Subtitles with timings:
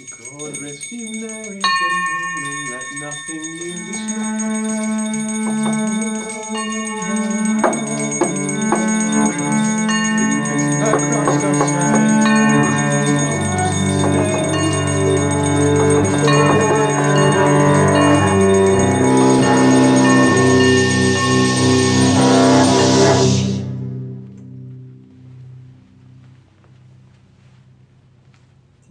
[0.00, 5.27] Lord rest ye merry gentlemen, let nothing you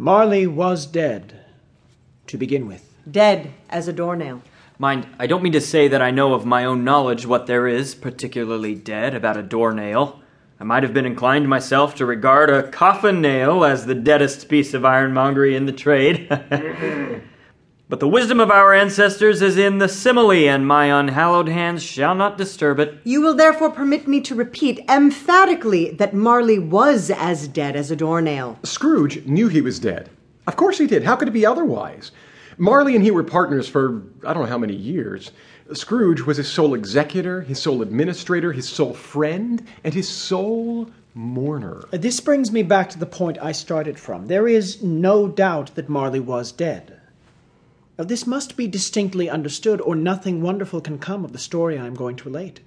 [0.07, 1.37] Marley was dead,
[2.27, 2.93] to begin with.
[3.11, 4.41] Dead as a doornail.
[4.79, 7.67] Mind, I don't mean to say that I know of my own knowledge what there
[7.67, 10.21] is particularly dead about a doornail.
[10.61, 14.73] I might have been inclined myself to regard a coffin nail as the deadest piece
[14.73, 16.29] of ironmongery in the trade.
[17.89, 22.13] but the wisdom of our ancestors is in the simile, and my unhallowed hands shall
[22.13, 22.97] not disturb it.
[23.05, 27.95] You will therefore permit me to repeat emphatically that Marley was as dead as a
[27.95, 28.59] doornail.
[28.63, 30.09] Scrooge knew he was dead.
[30.47, 31.03] Of course he did.
[31.03, 32.11] How could it be otherwise?
[32.57, 35.31] Marley and he were partners for I don't know how many years.
[35.73, 41.83] Scrooge was his sole executor, his sole administrator, his sole friend, and his sole mourner.
[41.91, 44.27] This brings me back to the point I started from.
[44.27, 46.96] There is no doubt that Marley was dead.
[47.97, 51.87] Now, this must be distinctly understood, or nothing wonderful can come of the story I
[51.87, 52.59] am going to relate.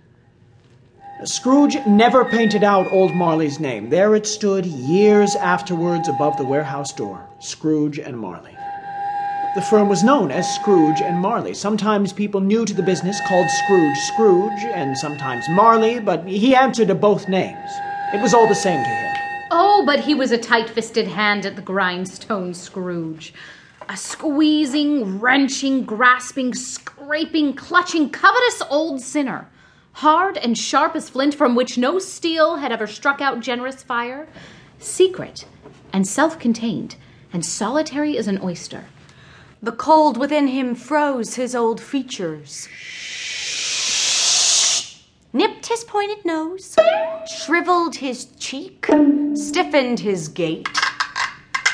[1.24, 3.90] Scrooge never painted out old Marley's name.
[3.90, 8.56] There it stood years afterwards above the warehouse door Scrooge and Marley.
[9.54, 11.54] The firm was known as Scrooge and Marley.
[11.54, 16.88] Sometimes people new to the business called Scrooge Scrooge, and sometimes Marley, but he answered
[16.88, 17.70] to both names.
[18.14, 19.16] It was all the same to him.
[19.50, 23.32] Oh, but he was a tight fisted hand at the grindstone, Scrooge.
[23.90, 29.48] A squeezing, wrenching, grasping, scraping, clutching, covetous old sinner.
[29.94, 34.28] Hard and sharp as flint, from which no steel had ever struck out generous fire.
[34.78, 35.44] Secret
[35.92, 36.94] and self contained,
[37.32, 38.84] and solitary as an oyster.
[39.60, 42.68] The cold within him froze his old features.
[45.32, 46.76] Nipped his pointed nose,
[47.26, 48.86] shriveled his cheek,
[49.34, 50.68] stiffened his gait,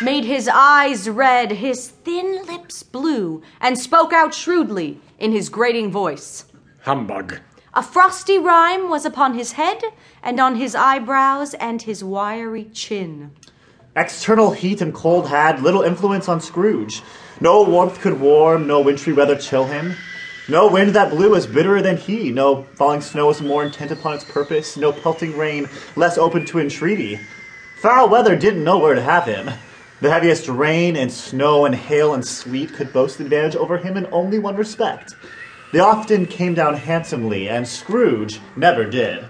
[0.03, 5.91] made his eyes red, his thin lips blue, and spoke out shrewdly in his grating
[5.91, 6.45] voice.
[6.83, 7.41] Humbug.
[7.75, 9.83] A frosty rime was upon his head,
[10.23, 13.33] and on his eyebrows and his wiry chin.
[13.95, 17.03] External heat and cold had little influence on Scrooge.
[17.41, 19.95] No warmth could warm, no wintry weather chill him.
[20.49, 24.15] No wind that blew was bitterer than he, no falling snow was more intent upon
[24.15, 27.19] its purpose, no pelting rain less open to entreaty.
[27.77, 29.51] Foul weather didn't know where to have him.
[30.03, 34.07] The heaviest rain and snow and hail and sleet could boast advantage over him in
[34.13, 35.15] only one respect.
[35.73, 39.25] They often came down handsomely, and Scrooge never did.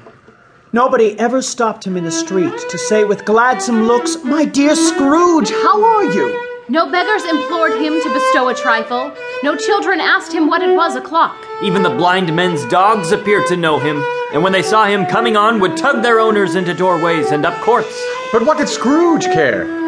[0.72, 5.50] Nobody ever stopped him in the street to say with gladsome looks, My dear Scrooge,
[5.50, 6.34] how are you?
[6.69, 9.15] No beggars implored him to bestow a trifle.
[9.44, 11.37] No children asked him what it was o'clock.
[11.62, 15.37] Even the blind men's dogs appeared to know him, and when they saw him coming
[15.37, 18.04] on, would tug their owners into doorways and up courts.
[18.33, 19.85] But what did Scrooge care?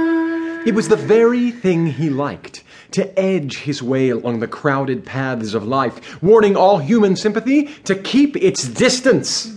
[0.69, 5.55] It was the very thing he liked to edge his way along the crowded paths
[5.55, 9.57] of life, warning all human sympathy to keep its distance.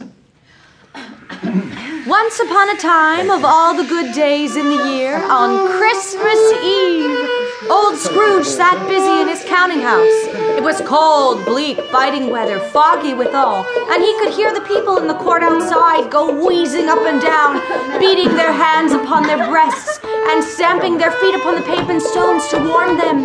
[2.07, 7.29] Once upon a time, of all the good days in the year, on Christmas Eve,
[7.69, 10.30] old Scrooge sat busy in his counting house.
[10.57, 15.07] It was cold, bleak, biting weather, foggy withal, and he could hear the people in
[15.07, 17.59] the court outside go wheezing up and down,
[17.99, 22.57] beating their hands upon their breasts and stamping their feet upon the pavement stones to
[22.57, 23.21] warm them.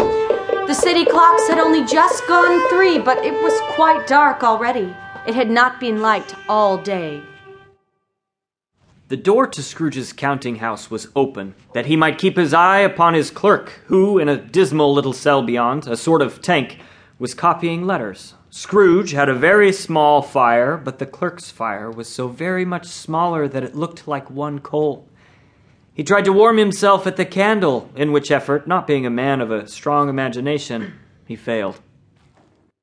[0.66, 4.94] The city clocks had only just gone three, but it was quite dark already.
[5.26, 7.22] It had not been light all day.
[9.08, 13.14] The door to Scrooge's counting house was open, that he might keep his eye upon
[13.14, 16.80] his clerk, who, in a dismal little cell beyond, a sort of tank,
[17.18, 18.34] was copying letters.
[18.50, 23.48] Scrooge had a very small fire, but the clerk's fire was so very much smaller
[23.48, 25.06] that it looked like one coal.
[25.94, 29.40] He tried to warm himself at the candle, in which effort, not being a man
[29.40, 30.92] of a strong imagination,
[31.26, 31.80] he failed.